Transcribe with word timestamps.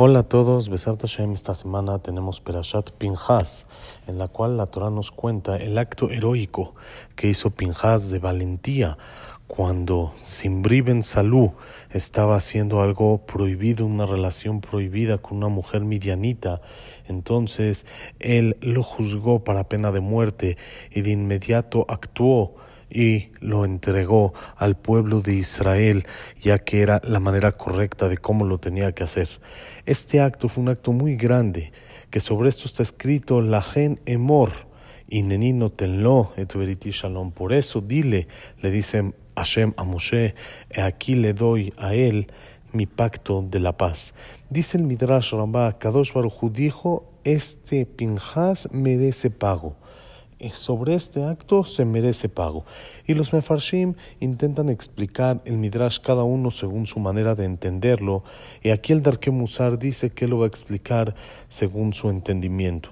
Hola 0.00 0.20
a 0.20 0.22
todos, 0.22 0.68
Besart 0.68 1.00
Hashem. 1.00 1.32
Esta 1.32 1.56
semana 1.56 1.98
tenemos 1.98 2.40
Perashat 2.40 2.92
Pinhas, 2.92 3.66
en 4.06 4.16
la 4.16 4.28
cual 4.28 4.56
la 4.56 4.66
Torah 4.66 4.90
nos 4.90 5.10
cuenta 5.10 5.56
el 5.56 5.76
acto 5.76 6.08
heroico 6.08 6.76
que 7.16 7.26
hizo 7.26 7.50
Pinhas 7.50 8.08
de 8.08 8.20
valentía 8.20 8.96
cuando 9.48 10.14
Simbri 10.20 10.82
Ben 10.82 11.02
Salú 11.02 11.54
estaba 11.90 12.36
haciendo 12.36 12.80
algo 12.80 13.26
prohibido, 13.26 13.86
una 13.86 14.06
relación 14.06 14.60
prohibida 14.60 15.18
con 15.18 15.38
una 15.38 15.48
mujer 15.48 15.80
midianita. 15.80 16.60
Entonces 17.08 17.84
él 18.20 18.56
lo 18.60 18.84
juzgó 18.84 19.42
para 19.42 19.68
pena 19.68 19.90
de 19.90 19.98
muerte 19.98 20.58
y 20.92 21.00
de 21.00 21.10
inmediato 21.10 21.84
actuó 21.88 22.54
y 22.90 23.30
lo 23.40 23.64
entregó 23.64 24.34
al 24.56 24.76
pueblo 24.76 25.20
de 25.20 25.34
Israel, 25.34 26.06
ya 26.40 26.58
que 26.58 26.82
era 26.82 27.00
la 27.04 27.20
manera 27.20 27.52
correcta 27.52 28.08
de 28.08 28.18
cómo 28.18 28.44
lo 28.44 28.58
tenía 28.58 28.92
que 28.92 29.04
hacer. 29.04 29.28
Este 29.86 30.20
acto 30.20 30.48
fue 30.48 30.62
un 30.62 30.70
acto 30.70 30.92
muy 30.92 31.16
grande, 31.16 31.72
que 32.10 32.20
sobre 32.20 32.48
esto 32.48 32.66
está 32.66 32.82
escrito 32.82 33.40
la 33.40 33.62
gen 33.62 34.00
emor, 34.06 34.68
y 35.08 35.22
nenino 35.22 35.70
tenlo 35.70 36.32
et 36.36 36.52
shalom. 36.52 37.32
Por 37.32 37.52
eso 37.52 37.80
dile, 37.80 38.28
le 38.60 38.70
dice 38.70 39.12
Hashem 39.36 39.72
a 39.76 39.84
Moshe, 39.84 40.34
aquí 40.76 41.14
le 41.14 41.32
doy 41.32 41.72
a 41.78 41.94
él 41.94 42.26
mi 42.72 42.84
pacto 42.86 43.42
de 43.42 43.60
la 43.60 43.76
paz. 43.76 44.14
Dice 44.50 44.76
el 44.76 44.84
Midrash 44.84 45.32
Rambá, 45.32 45.78
Kadosh 45.78 46.12
Baruj 46.12 46.50
dijo, 46.52 47.10
este 47.24 47.86
Pinjas 47.86 48.68
merece 48.70 49.30
pago 49.30 49.76
sobre 50.52 50.94
este 50.94 51.24
acto 51.24 51.64
se 51.64 51.84
merece 51.84 52.28
pago. 52.28 52.64
Y 53.06 53.14
los 53.14 53.32
mefarshim 53.32 53.94
intentan 54.20 54.68
explicar 54.68 55.40
el 55.44 55.58
midrash 55.58 55.98
cada 55.98 56.22
uno 56.22 56.50
según 56.50 56.86
su 56.86 57.00
manera 57.00 57.34
de 57.34 57.44
entenderlo, 57.44 58.24
y 58.62 58.70
aquí 58.70 58.92
el 58.92 59.02
Darke 59.02 59.30
Musar 59.30 59.78
dice 59.78 60.10
que 60.10 60.28
lo 60.28 60.38
va 60.38 60.44
a 60.44 60.48
explicar 60.48 61.14
según 61.48 61.92
su 61.92 62.08
entendimiento. 62.08 62.90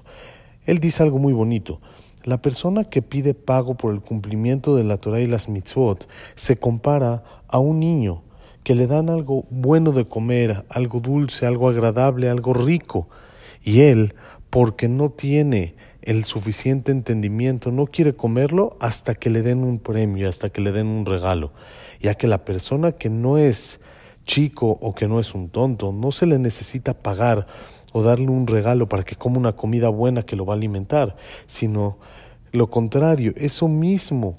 Él 0.64 0.78
dice 0.78 1.02
algo 1.02 1.18
muy 1.18 1.32
bonito. 1.32 1.80
La 2.24 2.42
persona 2.42 2.82
que 2.82 3.02
pide 3.02 3.34
pago 3.34 3.76
por 3.76 3.94
el 3.94 4.00
cumplimiento 4.00 4.74
de 4.74 4.82
la 4.82 4.96
Torah 4.96 5.20
y 5.20 5.28
las 5.28 5.48
mitzvot 5.48 6.08
se 6.34 6.58
compara 6.58 7.22
a 7.46 7.60
un 7.60 7.78
niño 7.78 8.24
que 8.64 8.74
le 8.74 8.88
dan 8.88 9.10
algo 9.10 9.44
bueno 9.48 9.92
de 9.92 10.08
comer, 10.08 10.64
algo 10.68 10.98
dulce, 10.98 11.46
algo 11.46 11.68
agradable, 11.68 12.28
algo 12.28 12.52
rico, 12.52 13.08
y 13.62 13.82
él, 13.82 14.14
porque 14.50 14.88
no 14.88 15.10
tiene 15.10 15.76
el 16.06 16.24
suficiente 16.24 16.92
entendimiento, 16.92 17.72
no 17.72 17.86
quiere 17.86 18.14
comerlo 18.14 18.76
hasta 18.80 19.16
que 19.16 19.28
le 19.28 19.42
den 19.42 19.64
un 19.64 19.80
premio, 19.80 20.28
hasta 20.28 20.50
que 20.50 20.60
le 20.60 20.70
den 20.70 20.86
un 20.86 21.04
regalo, 21.04 21.52
ya 22.00 22.14
que 22.14 22.28
la 22.28 22.44
persona 22.44 22.92
que 22.92 23.10
no 23.10 23.38
es 23.38 23.80
chico 24.24 24.78
o 24.80 24.94
que 24.94 25.08
no 25.08 25.18
es 25.18 25.34
un 25.34 25.50
tonto, 25.50 25.92
no 25.92 26.12
se 26.12 26.26
le 26.26 26.38
necesita 26.38 26.94
pagar 26.94 27.48
o 27.92 28.02
darle 28.02 28.28
un 28.28 28.46
regalo 28.46 28.88
para 28.88 29.02
que 29.02 29.16
coma 29.16 29.38
una 29.38 29.54
comida 29.54 29.88
buena 29.88 30.22
que 30.22 30.36
lo 30.36 30.46
va 30.46 30.54
a 30.54 30.56
alimentar, 30.56 31.16
sino 31.46 31.98
lo 32.52 32.70
contrario, 32.70 33.32
eso 33.36 33.66
mismo 33.66 34.38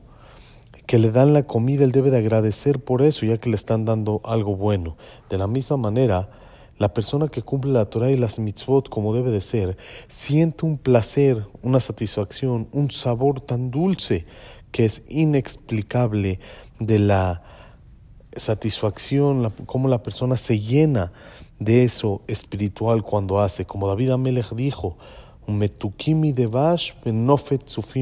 que 0.86 1.00
le 1.00 1.12
dan 1.12 1.34
la 1.34 1.44
comida, 1.44 1.84
él 1.84 1.92
debe 1.92 2.12
de 2.12 2.18
agradecer 2.18 2.80
por 2.80 3.02
eso, 3.02 3.26
ya 3.26 3.40
que 3.40 3.50
le 3.50 3.58
están 3.58 3.84
dando 3.84 4.22
algo 4.24 4.56
bueno. 4.56 4.96
De 5.30 5.38
la 5.38 5.46
misma 5.46 5.76
manera, 5.76 6.30
la 6.78 6.94
persona 6.94 7.28
que 7.28 7.42
cumple 7.42 7.72
la 7.72 7.86
Torah 7.86 8.12
y 8.12 8.18
las 8.18 8.40
mitzvot 8.40 8.90
como 8.90 9.14
debe 9.14 9.32
de 9.32 9.42
ser, 9.42 9.78
siente 10.08 10.66
un 10.66 10.78
placer, 10.78 11.48
una 11.62 11.80
satisfacción, 11.80 12.68
un 12.72 12.92
sabor 12.92 13.42
tan 13.42 13.72
dulce 13.72 14.26
que 14.72 14.86
es 14.86 15.04
inexplicable 15.08 16.40
de 16.80 17.00
la 17.00 17.42
satisfacción, 18.36 19.42
la, 19.42 19.50
cómo 19.66 19.88
la 19.88 20.04
persona 20.04 20.38
se 20.38 20.60
llena 20.60 21.12
de 21.60 21.84
eso 21.84 22.22
espiritual 22.28 23.04
cuando 23.04 23.40
hace. 23.40 23.66
Como 23.66 23.88
David 23.88 24.12
Amelech 24.12 24.54
dijo, 24.54 24.98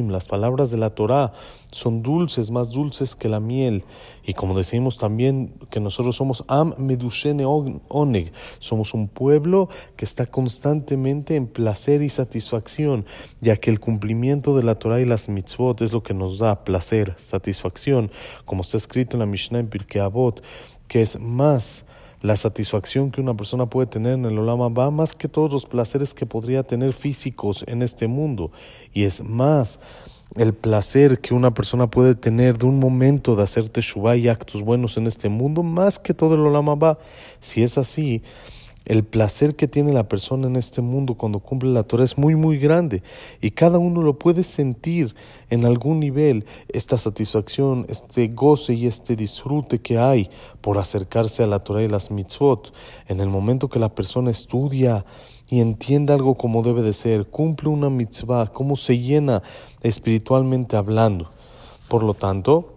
Las 0.10 0.28
palabras 0.28 0.72
de 0.72 0.78
la 0.78 0.90
Torah 0.90 1.34
son 1.72 2.02
dulces, 2.02 2.50
más 2.50 2.72
dulces 2.72 3.16
que 3.16 3.30
la 3.30 3.40
miel. 3.40 3.84
Y 4.24 4.34
como 4.34 4.58
decimos 4.58 4.98
también 4.98 5.54
que 5.70 5.80
nosotros 5.80 6.16
somos 6.16 6.44
am 6.48 6.74
medushene 6.78 7.46
oneg, 7.46 8.32
somos 8.60 8.94
un 8.94 9.08
pueblo 9.08 9.70
que 9.96 10.06
está 10.06 10.26
constantemente 10.26 11.36
en 11.36 11.46
placer 11.46 12.02
y 12.02 12.10
satisfacción, 12.10 13.06
ya 13.42 13.58
que 13.58 13.70
el 13.70 13.80
cumplimiento 13.80 14.58
de 14.58 14.64
la 14.64 14.80
Torah 14.80 15.00
y 15.00 15.06
las 15.06 15.30
mitzvot 15.30 15.82
es 15.82 15.94
lo 15.94 16.02
que 16.02 16.16
nos 16.16 16.40
da 16.40 16.64
placer, 16.64 17.14
satisfacción, 17.18 18.10
como 18.46 18.64
está 18.64 18.78
escrito 18.78 19.18
en 19.18 19.20
la 19.20 19.28
Mishnah 19.28 19.60
en 19.60 19.68
Pirkei 19.68 20.02
Avot, 20.02 20.42
que 20.88 21.02
es 21.02 21.20
más 21.20 21.86
la 22.26 22.36
satisfacción 22.36 23.12
que 23.12 23.22
una 23.22 23.38
persona 23.38 23.68
puede 23.68 23.86
tener 23.86 24.14
en 24.14 24.26
el 24.26 24.40
Olama 24.40 24.70
va 24.70 24.90
más 24.90 25.16
que 25.16 25.28
todos 25.28 25.52
los 25.52 25.68
placeres 25.68 26.16
que 26.16 26.26
podría 26.26 26.64
tener 26.64 26.92
físicos 26.92 27.64
en 27.68 27.84
este 27.84 28.08
mundo. 28.08 28.52
Y 28.94 29.04
es 29.04 29.24
más 29.24 29.80
el 30.36 30.56
placer 30.56 31.20
que 31.20 31.36
una 31.36 31.54
persona 31.54 31.86
puede 31.92 32.16
tener 32.16 32.58
de 32.58 32.66
un 32.66 32.80
momento 32.80 33.36
de 33.36 33.44
hacer 33.44 33.70
teshuvah 33.70 34.18
y 34.18 34.28
actos 34.28 34.64
buenos 34.64 34.98
en 34.98 35.06
este 35.06 35.30
mundo, 35.30 35.62
más 35.62 36.00
que 36.00 36.16
todo 36.16 36.34
el 36.34 36.42
Olama 36.42 36.74
va. 36.74 36.98
Si 37.42 37.62
es 37.62 37.78
así, 37.78 38.24
el 38.86 39.04
placer 39.04 39.56
que 39.56 39.68
tiene 39.68 39.94
la 39.94 40.08
persona 40.08 40.48
en 40.48 40.56
este 40.56 40.82
mundo 40.82 41.16
cuando 41.16 41.40
cumple 41.40 41.72
la 41.72 41.84
Torah 41.84 42.04
es 42.04 42.18
muy, 42.18 42.36
muy 42.36 42.58
grande 42.58 43.02
y 43.42 43.52
cada 43.52 43.80
uno 43.80 44.02
lo 44.02 44.18
puede 44.20 44.44
sentir 44.44 45.16
en 45.50 45.66
algún 45.66 46.00
nivel, 46.00 46.46
esta 46.70 46.98
satisfacción, 46.98 47.86
este 47.90 48.28
goce 48.28 48.74
y 48.74 48.88
este 48.88 49.16
disfrute 49.16 49.80
que 49.80 49.98
hay 49.98 50.30
por 50.62 50.78
acercarse 50.78 51.44
a 51.44 51.48
la 51.48 51.60
Torah 51.60 51.84
y 51.84 51.88
las 51.88 52.12
mitzvot. 52.12 52.74
En 53.08 53.20
el 53.20 53.30
momento 53.30 53.70
que 53.70 53.80
la 53.80 53.94
persona 53.94 54.32
estudia 54.32 55.06
y 55.48 55.60
entiende 55.60 56.14
algo 56.14 56.36
como 56.36 56.64
debe 56.64 56.82
de 56.82 56.94
ser, 56.94 57.28
cumple 57.28 57.70
una 57.70 57.90
mitzvah, 57.90 58.48
cómo 58.48 58.76
se 58.76 59.00
llena 59.00 59.44
espiritualmente 59.82 60.78
hablando. 60.78 61.32
Por 61.88 62.04
lo 62.04 62.16
tanto, 62.16 62.76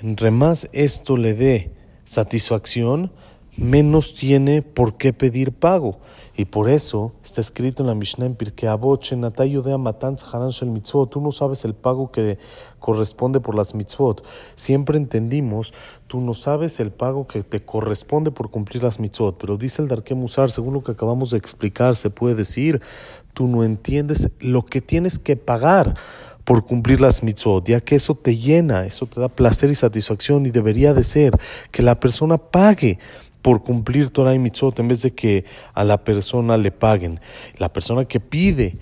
entre 0.00 0.30
más 0.30 0.68
esto 0.72 1.16
le 1.16 1.34
dé 1.34 1.72
satisfacción, 2.04 3.12
menos 3.56 4.14
tiene 4.14 4.62
por 4.62 4.96
qué 4.96 5.12
pedir 5.12 5.52
pago. 5.52 5.98
Y 6.38 6.44
por 6.44 6.68
eso 6.68 7.14
está 7.24 7.40
escrito 7.40 7.82
en 7.82 7.86
la 7.86 7.94
Mishnah 7.94 8.26
en 8.26 8.34
Pirkei 8.34 8.68
Avot, 8.68 9.02
de 9.08 10.66
Mitzvot. 10.66 11.10
Tú 11.10 11.20
no 11.22 11.32
sabes 11.32 11.64
el 11.64 11.74
pago 11.74 12.12
que 12.12 12.38
corresponde 12.78 13.40
por 13.40 13.54
las 13.54 13.74
mitzvot. 13.74 14.22
Siempre 14.54 14.98
entendimos, 14.98 15.72
tú 16.08 16.20
no 16.20 16.34
sabes 16.34 16.78
el 16.78 16.90
pago 16.90 17.26
que 17.26 17.42
te 17.42 17.64
corresponde 17.64 18.30
por 18.30 18.50
cumplir 18.50 18.82
las 18.82 19.00
mitzvot. 19.00 19.38
Pero 19.38 19.56
dice 19.56 19.80
el 19.80 19.88
Darke 19.88 20.14
Musar, 20.14 20.50
según 20.50 20.74
lo 20.74 20.84
que 20.84 20.92
acabamos 20.92 21.30
de 21.30 21.38
explicar, 21.38 21.96
se 21.96 22.10
puede 22.10 22.34
decir, 22.34 22.82
tú 23.32 23.48
no 23.48 23.64
entiendes 23.64 24.30
lo 24.38 24.66
que 24.66 24.82
tienes 24.82 25.18
que 25.18 25.36
pagar 25.36 25.94
por 26.44 26.64
cumplir 26.64 27.00
las 27.00 27.24
mitzvot, 27.24 27.66
ya 27.66 27.80
que 27.80 27.96
eso 27.96 28.14
te 28.14 28.36
llena, 28.36 28.84
eso 28.84 29.06
te 29.06 29.20
da 29.20 29.28
placer 29.28 29.68
y 29.68 29.74
satisfacción 29.74 30.46
y 30.46 30.50
debería 30.50 30.94
de 30.94 31.02
ser 31.02 31.36
que 31.72 31.82
la 31.82 31.98
persona 31.98 32.38
pague 32.38 33.00
por 33.46 33.62
cumplir 33.62 34.10
Torah 34.10 34.34
y 34.34 34.40
Mitzot 34.40 34.76
en 34.80 34.88
vez 34.88 35.02
de 35.02 35.12
que 35.12 35.44
a 35.72 35.84
la 35.84 36.02
persona 36.02 36.56
le 36.56 36.72
paguen. 36.72 37.20
La 37.58 37.72
persona 37.72 38.04
que 38.04 38.18
pide 38.18 38.76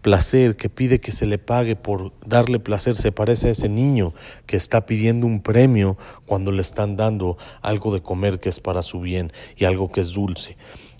placer, 0.00 0.56
que 0.56 0.70
pide 0.70 1.00
que 1.00 1.12
se 1.12 1.26
le 1.26 1.36
pague 1.36 1.76
por 1.76 2.14
darle 2.24 2.58
placer, 2.58 2.96
se 2.96 3.12
parece 3.12 3.48
a 3.48 3.50
ese 3.50 3.68
niño 3.68 4.14
que 4.46 4.56
está 4.56 4.86
pidiendo 4.86 5.26
un 5.26 5.42
premio 5.42 5.98
cuando 6.24 6.50
le 6.50 6.62
están 6.62 6.96
dando 6.96 7.36
algo 7.60 7.92
de 7.92 8.00
comer 8.00 8.40
que 8.40 8.48
es 8.48 8.58
para 8.58 8.82
su 8.82 9.00
bien 9.00 9.34
y 9.54 9.66
algo 9.66 9.92
que 9.92 10.00
es 10.00 10.14
dulce. 10.14 10.56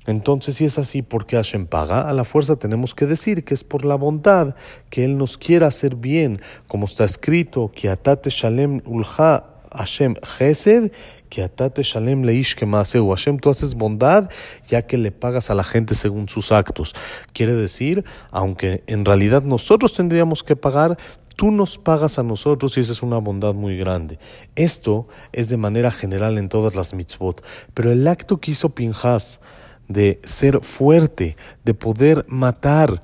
Entonces, 0.07 0.57
si 0.57 0.67
es 0.67 0.79
así, 0.79 1.01
¿por 1.01 1.25
qué 1.25 1.37
Hashem 1.37 1.69
paga? 1.69 2.07
A 2.07 2.13
la 2.13 2.25
fuerza 2.25 2.57
tenemos 2.57 2.95
que 2.95 3.07
decir 3.07 3.45
que 3.45 3.55
es 3.55 3.65
por 3.65 3.87
la 3.87 3.95
bondad, 3.95 4.57
que 4.91 5.07
Él 5.07 5.17
nos 5.17 5.39
quiere 5.39 5.65
hacer 5.65 5.97
bien, 5.97 6.43
como 6.69 6.85
está 6.85 7.07
escrito, 7.07 7.73
que 7.75 7.89
atate 7.89 8.29
shalem 8.29 8.83
ulha 8.85 9.57
Hashem 9.77 10.17
Gesed, 10.23 10.93
que 11.29 11.43
atate 11.43 11.83
shalem 11.83 12.23
leish 12.23 12.55
que 12.55 12.67
Hashem, 12.67 13.39
tú 13.39 13.51
haces 13.51 13.75
bondad 13.75 14.31
ya 14.69 14.83
que 14.83 14.99
le 14.99 15.11
pagas 15.11 15.51
a 15.51 15.55
la 15.55 15.65
gente 15.65 15.95
según 15.95 16.29
sus 16.29 16.53
actos. 16.53 16.95
Quiere 17.33 17.55
decir, 17.55 18.05
aunque 18.31 18.83
en 18.87 19.05
realidad 19.05 19.43
nosotros 19.43 19.93
tendríamos 19.93 20.43
que 20.43 20.57
pagar, 20.57 20.97
tú 21.37 21.51
nos 21.51 21.79
pagas 21.79 22.19
a 22.19 22.23
nosotros 22.23 22.77
y 22.77 22.81
esa 22.81 22.93
es 22.93 23.03
una 23.03 23.19
bondad 23.19 23.55
muy 23.55 23.77
grande. 23.77 24.19
Esto 24.57 25.07
es 25.33 25.49
de 25.49 25.57
manera 25.57 25.91
general 25.91 26.39
en 26.39 26.49
todas 26.49 26.75
las 26.75 26.95
mitzvot, 26.95 27.45
pero 27.75 27.93
el 27.93 28.07
acto 28.09 28.39
que 28.39 28.53
hizo 28.53 28.71
Pinjas 28.71 29.41
de 29.89 30.21
ser 30.25 30.61
fuerte, 30.63 31.37
de 31.65 31.75
poder 31.75 32.25
matar 32.29 33.03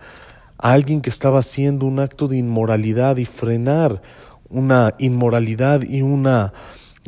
a 0.59 0.73
alguien 0.73 1.01
que 1.01 1.11
estaba 1.11 1.41
haciendo 1.41 1.87
un 1.87 2.01
acto 2.01 2.29
de 2.29 2.39
inmoralidad 2.39 3.19
y 3.19 3.25
frenar 3.25 4.03
una 4.49 4.95
inmoralidad 4.99 5.83
y 5.83 6.03
una 6.03 6.53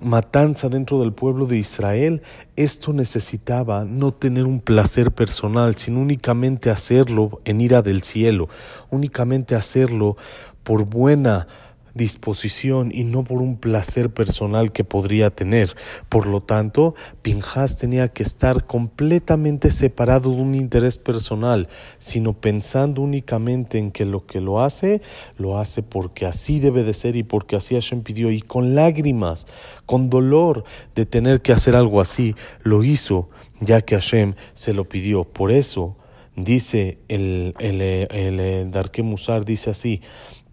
matanza 0.02 0.69
dentro 0.69 1.00
del 1.00 1.12
pueblo 1.12 1.46
de 1.46 1.58
Israel, 1.58 2.23
esto 2.56 2.93
necesitaba 2.93 3.85
no 3.85 4.12
tener 4.12 4.44
un 4.44 4.61
placer 4.61 5.12
personal, 5.12 5.76
sino 5.76 6.00
únicamente 6.00 6.70
hacerlo 6.70 7.41
en 7.44 7.61
ira 7.61 7.82
del 7.82 8.02
cielo, 8.02 8.49
únicamente 8.91 9.55
hacerlo 9.55 10.17
por 10.62 10.85
buena 10.85 11.46
disposición 11.94 12.91
y 12.93 13.05
no 13.05 13.25
por 13.25 13.41
un 13.41 13.56
placer 13.56 14.11
personal 14.11 14.73
que 14.73 14.85
podría 14.85 15.31
tener. 15.31 15.75
Por 16.08 16.26
lo 16.26 16.41
tanto, 16.41 16.94
Pinjas 17.23 17.79
tenía 17.79 18.08
que 18.08 18.23
estar 18.23 18.67
completamente 18.67 19.70
separado 19.70 20.31
de 20.31 20.43
un 20.43 20.55
interés 20.55 20.99
personal, 20.99 21.69
sino 21.99 22.32
pensando 22.32 23.02
únicamente 23.02 23.79
en 23.79 23.93
que 23.93 24.05
lo 24.05 24.26
que 24.26 24.41
lo 24.41 24.61
hace, 24.61 25.02
lo 25.38 25.58
hace 25.58 25.82
porque 25.82 26.26
así 26.26 26.61
debe 26.61 26.82
de 26.82 26.94
ser 26.94 27.17
y 27.17 27.23
porque 27.23 27.56
así 27.56 27.75
Hashem 27.75 28.02
pidió 28.02 28.31
y 28.31 28.40
con 28.40 28.75
lágrimas, 28.75 29.47
con 29.87 30.11
dolor 30.11 30.64
de 30.94 31.06
tener 31.06 31.43
que 31.43 31.52
hacer 31.52 31.76
algo 31.76 32.00
así, 32.00 32.35
lo 32.62 32.82
hizo 32.82 33.31
ya 33.61 33.81
que 33.82 33.94
Hashem 33.94 34.35
se 34.55 34.75
lo 34.75 34.88
pidió. 34.88 35.25
Por 35.25 35.52
eso 35.52 35.97
dice 36.37 36.99
el, 37.08 37.55
el, 37.58 37.81
el, 37.81 38.40
el 38.40 38.70
Darke 38.70 39.02
Musar, 39.02 39.44
dice 39.44 39.70
así, 39.70 40.02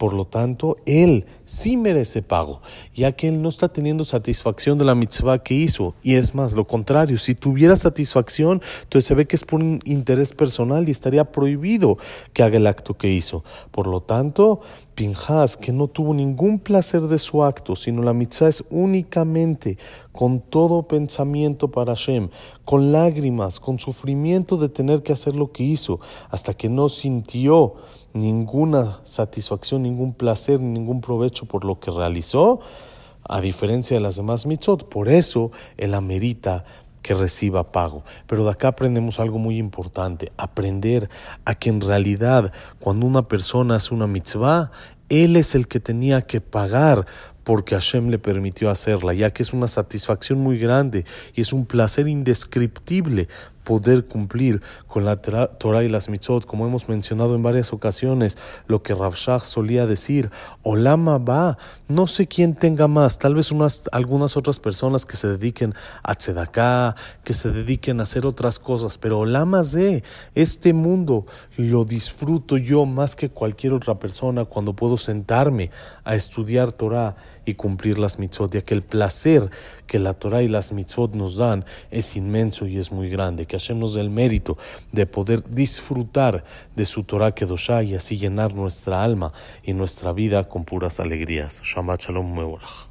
por 0.02 0.14
lo 0.14 0.26
tanto, 0.26 0.78
él 0.88 1.28
sí 1.46 1.78
merece 1.78 2.24
pago, 2.24 2.64
ya 2.92 3.12
que 3.12 3.28
él 3.28 3.40
no 3.40 3.50
está 3.50 3.68
teniendo 3.68 4.04
satisfacción 4.04 4.80
de 4.80 4.86
la 4.86 4.96
mitzvah 4.96 5.44
que 5.44 5.54
hizo. 5.54 5.94
Y 6.02 6.16
es 6.16 6.34
más, 6.34 6.54
lo 6.54 6.66
contrario, 6.66 7.20
si 7.20 7.36
tuviera 7.36 7.76
satisfacción, 7.76 8.64
entonces 8.82 9.06
se 9.06 9.14
ve 9.14 9.28
que 9.28 9.36
es 9.36 9.44
por 9.44 9.62
un 9.62 9.80
interés 9.86 10.34
personal 10.34 10.88
y 10.90 10.92
estaría 10.92 11.26
prohibido 11.26 12.00
que 12.34 12.42
haga 12.42 12.58
el 12.58 12.66
acto 12.66 12.98
que 12.98 13.10
hizo. 13.10 13.44
Por 13.70 13.86
lo 13.86 14.02
tanto, 14.02 14.62
Que 15.60 15.72
no 15.72 15.88
tuvo 15.88 16.14
ningún 16.14 16.60
placer 16.60 17.02
de 17.02 17.18
su 17.18 17.44
acto, 17.44 17.76
sino 17.76 18.04
la 18.04 18.14
mitzvah 18.14 18.50
es 18.50 18.64
únicamente 18.70 19.80
con 20.12 20.42
todo 20.42 20.84
pensamiento 20.84 21.72
para 21.72 21.96
Hashem, 21.96 22.30
con 22.66 22.92
lágrimas, 22.92 23.60
con 23.60 23.80
sufrimiento 23.80 24.58
de 24.58 24.70
tener 24.70 25.02
que 25.02 25.14
hacer 25.14 25.34
lo 25.34 25.52
que 25.52 25.64
hizo, 25.64 26.00
hasta 26.30 26.54
que 26.54 26.70
no 26.70 26.88
sintió 26.88 27.74
ninguna 28.14 29.02
satisfacción, 29.04 29.82
ningún 29.82 30.14
placer, 30.14 30.60
ningún 30.60 31.02
provecho 31.02 31.48
por 31.48 31.66
lo 31.66 31.80
que 31.80 31.90
realizó, 31.90 32.60
a 33.24 33.42
diferencia 33.42 33.98
de 33.98 34.02
las 34.02 34.18
demás 34.18 34.46
mitzvot. 34.46 34.88
Por 34.88 35.10
eso 35.10 35.52
él 35.78 35.96
amerita 35.96 36.64
que 37.02 37.14
reciba 37.14 37.72
pago. 37.72 38.04
Pero 38.28 38.44
de 38.44 38.52
acá 38.52 38.70
aprendemos 38.70 39.20
algo 39.20 39.40
muy 39.40 39.58
importante, 39.58 40.32
aprender 40.38 41.10
a 41.46 41.56
que 41.56 41.70
en 41.70 41.82
realidad 41.82 42.54
cuando 42.80 43.06
una 43.06 43.28
persona 43.28 43.76
hace 43.76 43.94
una 43.94 44.08
mitzvah, 44.08 44.72
él 45.10 45.36
es 45.36 45.56
el 45.56 45.68
que 45.68 45.80
tenía 45.80 46.22
que 46.22 46.42
pagar 46.42 47.06
porque 47.44 47.76
Hashem 47.76 48.10
le 48.10 48.20
permitió 48.20 48.70
hacerla, 48.70 49.14
ya 49.14 49.32
que 49.32 49.44
es 49.44 49.54
una 49.54 49.68
satisfacción 49.68 50.40
muy 50.40 50.60
grande 50.60 51.06
y 51.34 51.42
es 51.42 51.54
un 51.54 51.66
placer 51.66 52.08
indescriptible 52.08 53.28
poder 53.64 54.06
cumplir 54.06 54.62
con 54.88 55.06
la 55.06 55.18
Torah 55.22 55.84
y 55.84 55.90
las 55.90 56.10
mitzvot, 56.10 56.46
como 56.46 56.66
hemos 56.66 56.90
mencionado 56.90 57.36
en 57.36 57.44
varias 57.44 57.74
ocasiones, 57.74 58.38
lo 58.68 58.84
que 58.84 58.94
Shach 58.94 59.44
solía 59.44 59.86
decir, 59.86 60.32
Olama 60.64 61.18
va, 61.18 61.58
no 61.88 62.08
sé 62.08 62.28
quién 62.28 62.56
tenga 62.56 62.88
más, 62.88 63.20
tal 63.20 63.36
vez 63.36 63.52
unas, 63.52 63.84
algunas 63.92 64.38
otras 64.38 64.60
personas 64.60 65.06
que 65.06 65.18
se 65.18 65.28
dediquen 65.28 65.74
a 66.04 66.16
tzedaká, 66.16 66.96
que 67.24 67.34
se 67.34 67.52
dediquen 67.52 68.00
a 68.00 68.04
hacer 68.04 68.26
otras 68.26 68.60
cosas, 68.60 68.98
pero 68.98 69.20
Olama 69.20 69.64
de 69.64 70.04
este 70.36 70.74
mundo 70.74 71.26
lo 71.58 71.86
disfruto 71.86 72.58
yo 72.58 72.86
más 72.86 73.16
que 73.16 73.30
cualquier 73.30 73.74
otra 73.74 74.00
persona 74.00 74.46
cuando 74.46 74.76
puedo 74.76 74.98
sentarme 74.98 75.72
a 76.04 76.16
estudiar 76.16 76.72
Torah 76.72 77.16
y 77.46 77.56
cumplir 77.56 78.00
las 78.00 78.20
mitzvot, 78.20 78.54
ya 78.54 78.62
que 78.62 78.74
el 78.74 78.84
placer 78.84 79.50
que 79.88 80.00
la 80.00 80.14
Torah 80.14 80.44
y 80.44 80.48
las 80.48 80.72
mitzvot 80.72 81.14
nos 81.16 81.38
dan 81.38 81.66
es 81.90 82.16
inmenso 82.16 82.68
y 82.68 82.78
es 82.78 82.92
muy 82.92 83.10
grande, 83.10 83.46
que 83.46 83.56
hacemos 83.56 83.96
el 83.96 84.10
mérito 84.10 84.58
de 84.92 85.06
poder 85.06 85.44
disfrutar 85.50 86.44
de 86.76 86.86
su 86.86 87.04
Torah 87.04 87.34
Kedoshá 87.34 87.84
y 87.84 87.96
así 87.96 88.18
llenar 88.18 88.54
nuestra 88.54 89.04
alma 89.04 89.34
y 89.64 89.74
nuestra 89.74 90.12
vida 90.14 90.48
con 90.48 90.66
puras 90.66 91.00
alegrías. 91.00 91.62
Shabbat 91.64 92.02
Shalom 92.02 92.91